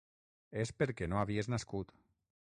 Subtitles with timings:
[0.63, 1.95] És perquè no havies nascut.